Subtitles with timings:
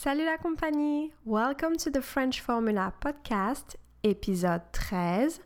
[0.00, 1.12] Salut la compagnie!
[1.26, 5.40] Welcome to the French Formula Podcast, épisode 13.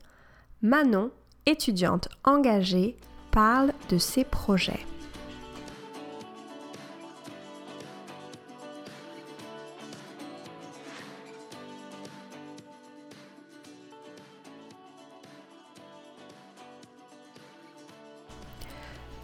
[0.61, 1.11] Manon,
[1.47, 2.99] étudiante engagée,
[3.31, 4.85] parle de ses projets.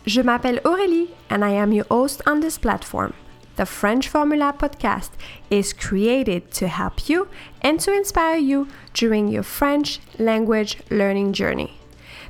[0.06, 3.12] Je m'appelle Aurélie and I am your host on this platform.
[3.59, 5.11] The French Formula podcast
[5.50, 7.27] is created to help you
[7.60, 11.77] and to inspire you during your French language learning journey.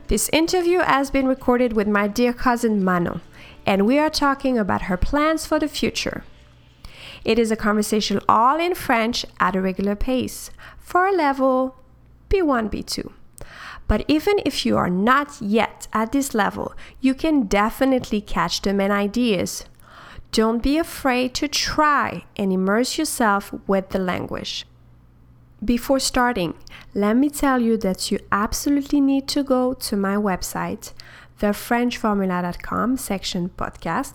[0.07, 3.21] This interview has been recorded with my dear cousin Manon,
[3.66, 6.25] and we are talking about her plans for the future.
[7.27, 11.77] It is a conversation all in French at a regular pace for a level
[12.30, 13.13] B1, B2.
[13.87, 18.73] But even if you are not yet at this level, you can definitely catch the
[18.73, 19.66] main ideas.
[20.32, 24.66] Don't be afraid to try and immerse yourself with the language.
[25.64, 26.54] Before starting,
[26.95, 30.93] let me tell you that you absolutely need to go to my website,
[31.40, 34.15] thefrenchformula.com section podcast,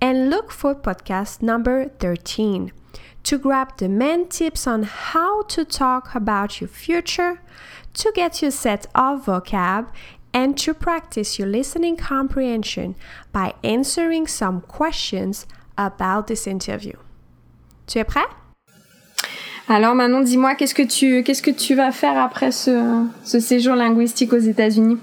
[0.00, 2.70] and look for podcast number 13
[3.24, 7.40] to grab the main tips on how to talk about your future,
[7.94, 9.88] to get your set of vocab,
[10.34, 12.94] and to practice your listening comprehension
[13.32, 15.46] by answering some questions
[15.78, 16.98] about this interview.
[17.86, 18.26] Tu es prêt?
[19.68, 23.74] Alors Manon, dis-moi, qu'est-ce que tu qu'est-ce que tu vas faire après ce, ce séjour
[23.76, 24.98] linguistique aux États-Unis?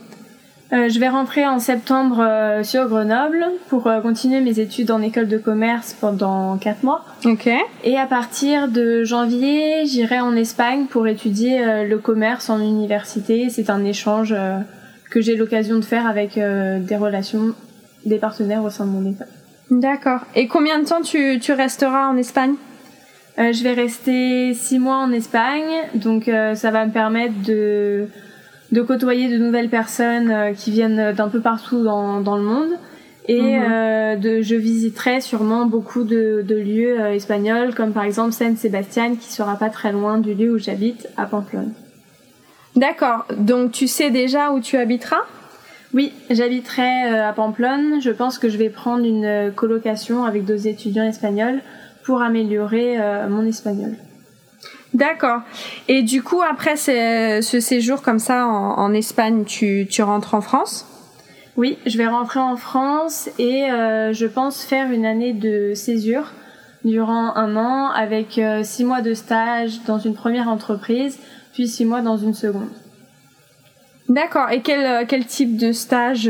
[0.74, 5.02] Euh, je vais rentrer en septembre euh, sur Grenoble pour euh, continuer mes études en
[5.02, 7.04] école de commerce pendant 4 mois.
[7.26, 7.50] Ok.
[7.84, 13.50] Et à partir de janvier, j'irai en Espagne pour étudier le commerce en université.
[13.50, 14.34] C'est un échange
[15.12, 17.54] que j'ai l'occasion de faire avec des relations,
[18.06, 19.28] des partenaires au sein de mon école.
[19.70, 20.22] D'accord.
[20.36, 22.56] Et combien de temps tu, tu resteras en Espagne?
[23.38, 28.08] Je vais rester 6 mois en Espagne, donc ça va me permettre de
[28.72, 32.69] de côtoyer de nouvelles personnes euh, qui viennent d'un peu partout dans, dans le monde.
[33.28, 33.63] Et mhm.
[33.69, 38.56] euh, de, je visiterai sûrement beaucoup de, de lieux euh, espagnols, comme par exemple San
[38.57, 41.74] Sebastian, qui sera pas très loin du lieu où j'habite, à Pamplonne.
[42.76, 43.26] D'accord.
[43.38, 45.22] Donc tu sais déjà où tu habiteras?
[45.94, 48.02] Oui, j'habiterai à Pamplonne.
[48.02, 51.62] Je pense que je vais prendre une colocation avec deux étudiants espagnols
[52.04, 52.98] pour améliorer
[53.30, 53.98] mon espagnol.
[54.94, 55.42] D'accord.
[55.88, 60.86] Et du coup, après ce séjour comme ça en, Espagne, tu, tu, rentres en France?
[61.58, 66.31] Oui, je vais rentrer en France et euh, je pense faire une année de césure
[66.84, 71.20] durant un an avec euh, six mois de stage dans une première entreprise,
[71.53, 72.69] puis six mois dans une seconde.
[74.09, 74.50] D'accord.
[74.50, 76.29] Et quel, euh, quel type de stage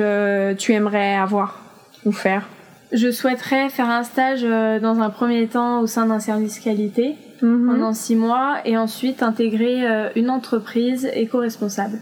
[0.58, 1.60] tu aimerais avoir
[2.06, 2.48] ou faire?
[2.92, 7.68] Je souhaiterais faire un stage dans un premier temps au sein d'un service qualité Mhm.
[7.68, 12.00] pendant six mois et ensuite intégrer euh, une entreprise éco-responsable.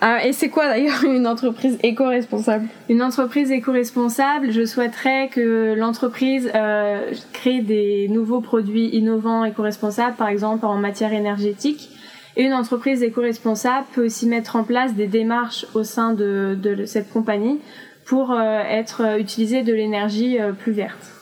[0.00, 2.66] Ah, et c'est quoi d'ailleurs une entreprise éco-responsable?
[2.88, 10.28] Une entreprise éco-responsable, je souhaiterais que l'entreprise euh, crée des nouveaux produits innovants éco-responsables, par
[10.28, 11.90] exemple en matière énergétique.
[12.36, 16.84] Et une entreprise éco-responsable peut aussi mettre en place des démarches au sein de, de
[16.84, 17.60] cette compagnie
[18.04, 21.12] pour euh, être euh, utiliser de l'énergie plus verte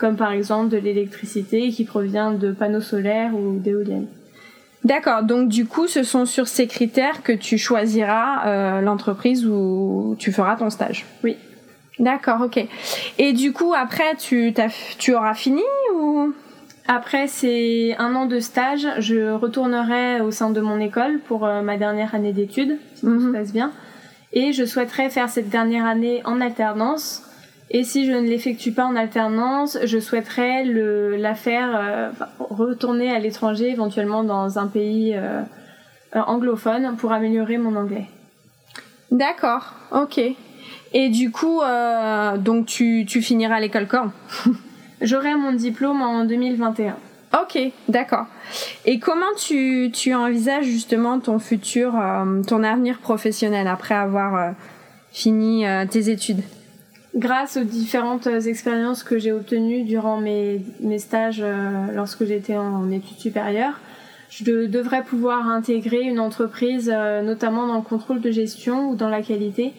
[0.00, 4.08] comme par exemple de l'électricité qui provient de panneaux solaires ou d'éoliennes.
[4.82, 10.16] D'accord, donc du coup, ce sont sur ces critères que tu choisiras euh, l'entreprise où
[10.18, 11.04] tu feras ton stage.
[11.22, 11.36] Oui.
[11.98, 12.66] D'accord, ok.
[13.18, 14.54] Et du coup, après, tu,
[14.98, 15.62] tu auras fini
[16.92, 18.86] Après, c'est un an de stage.
[18.98, 23.20] Je retournerai au sein de mon école pour euh, ma dernière année d'études, si tout
[23.20, 23.32] se mhm.
[23.32, 23.70] passe bien.
[24.32, 27.22] Et je souhaiterais faire cette dernière année en alternance
[27.72, 33.12] et si je ne l'effectue pas en alternance, je souhaiterais le, la faire euh, retourner
[33.12, 35.42] à l'étranger, éventuellement dans un pays euh,
[36.16, 38.08] euh, anglophone, pour améliorer mon anglais.
[39.12, 40.20] D'accord, ok.
[40.92, 41.60] Et du coup,
[42.38, 44.10] donc tu, tu finiras l'école quand?
[45.00, 46.96] J'aurai mon diplôme en 2021.
[47.42, 48.26] Ok, d'accord.
[48.84, 51.92] Et comment tu, tu envisages justement ton futur,
[52.46, 54.54] ton avenir professionnel après avoir
[55.12, 56.42] fini tes études?
[57.16, 62.88] Grâce aux différentes expériences que j'ai obtenues durant mes, mes stages euh, lorsque j'étais en,
[62.92, 63.80] études supérieures,
[64.30, 69.08] je devrais pouvoir intégrer une entreprise, euh, notamment dans le contrôle de gestion ou dans
[69.08, 69.72] la qualité.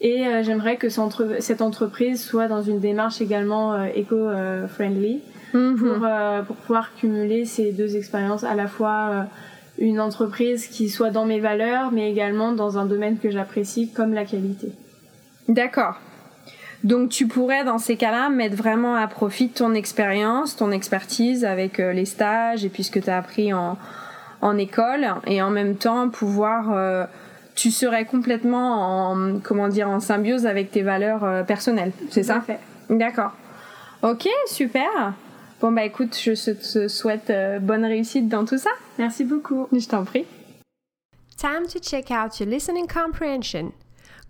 [0.00, 5.20] Et euh, j'aimerais que cette entreprise soit dans une démarche également éco-friendly
[5.52, 5.76] mhm.
[5.76, 6.08] pour,
[6.46, 9.26] pour pouvoir cumuler ces deux expériences, à la fois
[9.78, 14.12] une entreprise qui soit dans mes valeurs, mais également dans un domaine que j'apprécie comme
[14.12, 14.72] la qualité.
[15.48, 15.96] D'accord.
[16.84, 21.78] Donc tu pourrais dans ces cas-là mettre vraiment à profit ton expérience, ton expertise avec
[21.78, 23.76] euh, les stages et puis ce que tu as appris en,
[24.40, 27.04] en école et en même temps pouvoir euh,
[27.54, 32.40] tu serais complètement en comment dire en symbiose avec tes valeurs euh, personnelles, c'est ça?
[32.40, 32.58] Fait.
[32.88, 33.32] D'accord.
[34.02, 35.14] OK, super.
[35.60, 38.70] Bon bah écoute, je te souhaite bonne réussite dans tout ça.
[38.98, 39.68] Merci beaucoup.
[39.72, 40.24] Je t'en prie.
[41.36, 43.72] Time to check out your listening comprehension.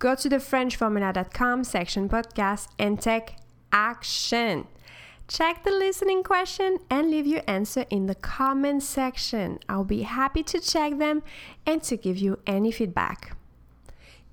[0.01, 3.37] Go to the FrenchFormula.com section podcast and take
[3.73, 4.65] action.
[5.31, 9.61] Check the listening question and leave your answer in the comment section.
[9.69, 11.23] I'll be happy to check them
[11.65, 13.37] and to give you any feedback.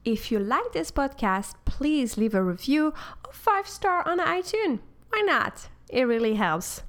[0.04, 4.80] If you like this podcast, please leave a review of 5 star on iTunes.
[5.10, 5.68] Why not?
[5.88, 6.82] It really helps.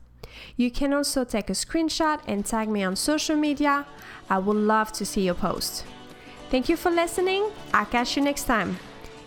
[0.56, 3.86] You can also take a screenshot and tag me on social media.
[4.30, 5.84] I would love to see your post.
[6.50, 7.50] Thank you for listening.
[7.74, 8.78] I'll catch you next time.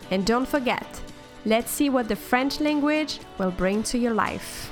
[0.10, 1.02] And don't forget,
[1.46, 4.72] let's see what the French language will bring to your life.